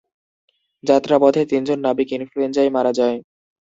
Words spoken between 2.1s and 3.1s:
ইনফ্লুয়েঞ্জায় মারা